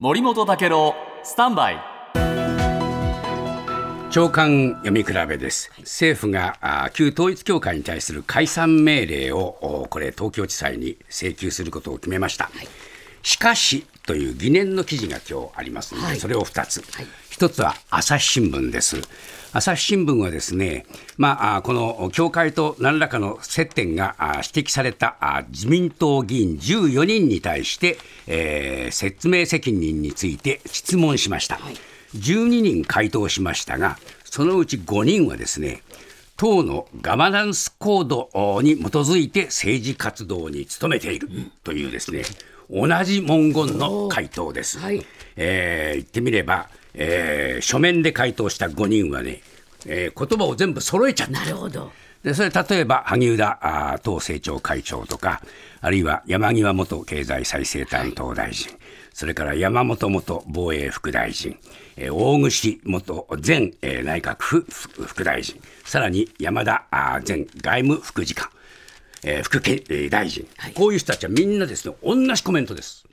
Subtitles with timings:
[0.00, 0.94] 森本武郎
[1.24, 1.78] スタンバイ。
[4.12, 5.72] 長官読み比べです。
[5.80, 12.48] 政府があ旧統一教会に対する解散命令をおこれ東京地裁に請求することを決めました、
[13.24, 16.16] しかしという疑念の記事が今日ありますので、はい。
[16.20, 17.06] それを2つ、はい。
[17.28, 18.98] 一つは朝日新聞です。
[19.52, 20.84] 朝日新聞はですね、
[21.16, 31.58] まあ、あこの教会と何らかの接点があ指摘されたあ自民党議員14人に対して、えー説明責任について質問しました。
[32.14, 35.82] 12人回答しましたが、そのうち5人はですね、
[36.38, 41.28] 党のガバナンスコードに基づいて政治活動に努めている
[41.64, 42.22] というですね、
[42.70, 44.78] 同じ文言の回答です。
[44.78, 49.40] はいえー言ってみれば、えー書面で回答した5人はね、
[49.86, 51.32] えー言葉を全部揃えちゃった。
[51.32, 51.90] なるほど。
[52.22, 53.58] でそれ例えば萩生田
[53.92, 55.40] あー党政調会長とか
[55.80, 58.72] あるいは山際元経済再生担当大臣、
[59.12, 61.56] それから山本元防衛副大臣、
[61.96, 65.60] えー大串元前、えー内閣府副副大臣。
[65.84, 68.50] さらに山田あー前外務副次官、
[69.22, 73.04] えー副経営大臣、こういう人たちはみんなですね同じコメントです。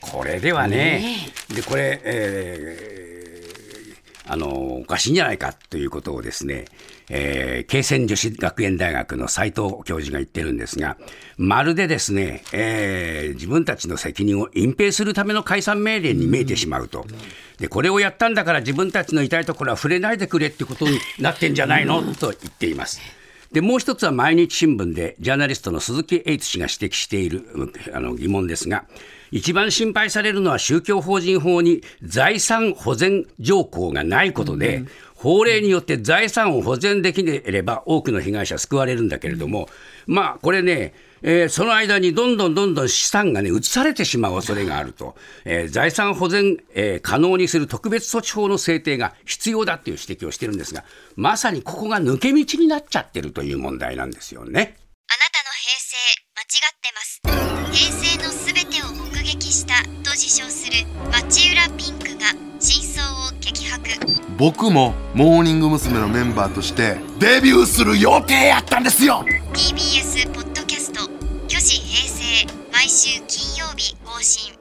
[0.00, 3.09] これではね、でこれ、えー
[4.32, 6.66] あのおかしいんじゃないかということをですね、
[7.08, 10.96] えー、慶泉女子学園大学の斎藤教授が言ってるんですが、
[11.36, 17.06] まるでですね、えー自分たちの責任を隠蔽するための解散命令に見えてしまうと。
[17.58, 22.02] で、これをやったんだから自分たちの痛いところは触れないでくれってことになってんじゃないの？
[22.14, 23.00] と言っています。
[23.52, 27.48] でもう一つは毎日新聞でジャーナリストの鈴木エイツ氏が指摘している
[27.92, 28.84] あの疑問ですが
[29.32, 34.84] 一番心配されるのは宗教法人法に財産保全条項がないことで、
[35.22, 39.68] 法令によって財産を保全できれば多くの被害者は救われるんだけれども、
[40.06, 50.84] まあこれねえーその間にどんどんどんどん資産がね、移されてしまう恐れがあると、えー財産保全、えー可能にする特別措置法の制定が必要だっていう指摘をしてるんですが、
[51.16, 54.76] まさにここが抜け道になっちゃってるという問題なんですよね。
[55.08, 55.96] あなたの平成
[56.34, 57.20] 間違ってます。
[57.70, 62.09] 平成のすべてを目撃したと自称する町浦ピンクが
[62.60, 63.90] 真相を激白。
[64.38, 65.98] 僕もモーニング娘。
[65.98, 69.24] のメンバーとしてデビューする予定やったんですよ。
[69.52, 71.08] TBS ポッドキャスト
[71.48, 74.59] 「巨子平成」毎週金曜日更新